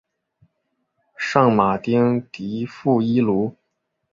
[1.15, 3.55] 圣马丁迪富伊卢。